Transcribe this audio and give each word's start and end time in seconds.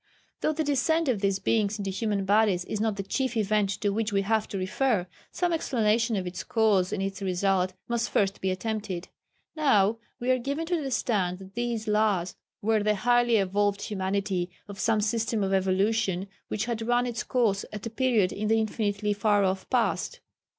Though 0.39 0.51
the 0.53 0.63
descent 0.63 1.07
of 1.09 1.21
these 1.21 1.37
Beings 1.37 1.77
into 1.77 1.91
human 1.91 2.25
bodies 2.25 2.65
is 2.65 2.81
not 2.81 2.95
the 2.95 3.03
chief 3.03 3.37
event 3.37 3.69
to 3.81 3.91
which 3.91 4.11
we 4.11 4.23
have 4.23 4.47
to 4.47 4.57
refer, 4.57 5.05
some 5.31 5.53
explanation 5.53 6.15
of 6.15 6.25
its 6.25 6.43
cause 6.43 6.91
and 6.91 7.03
its 7.03 7.21
result 7.21 7.73
must 7.87 8.09
first 8.09 8.41
be 8.41 8.49
attempted. 8.49 9.09
Now, 9.55 9.99
we 10.19 10.31
are 10.31 10.39
given 10.39 10.65
to 10.65 10.75
understand 10.75 11.37
that 11.37 11.53
these 11.53 11.85
Lhas 11.87 12.33
were 12.63 12.81
the 12.81 12.95
highly 12.95 13.37
evolved 13.37 13.83
humanity 13.83 14.49
of 14.67 14.79
some 14.79 15.01
system 15.01 15.43
of 15.43 15.53
evolution 15.53 16.27
which 16.47 16.65
had 16.65 16.81
run 16.81 17.05
its 17.05 17.21
course 17.21 17.63
at 17.71 17.85
a 17.85 17.91
period 17.91 18.33
in 18.33 18.47
the 18.47 18.57
infinitely 18.59 19.13
far 19.13 19.43
off 19.43 19.69
past. 19.69 20.19